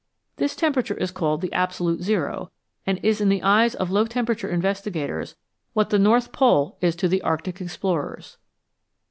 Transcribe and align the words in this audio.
This 0.37 0.55
temperature 0.55 0.95
is 0.97 1.11
called 1.11 1.41
the" 1.41 1.53
absolute 1.53 2.01
zero," 2.01 2.49
and 2.87 2.99
is 3.03 3.21
in 3.21 3.29
the 3.29 3.43
eyes 3.43 3.75
of 3.75 3.91
low 3.91 4.07
temperature 4.07 4.49
investigators 4.49 5.35
what 5.73 5.91
the 5.91 5.99
North 5.99 6.31
Pole 6.31 6.79
is 6.81 6.95
to 6.95 7.21
Arctic 7.21 7.61
explorers. 7.61 8.37